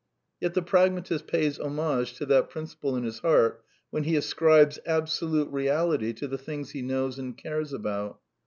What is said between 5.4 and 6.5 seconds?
reality to^"^'^ the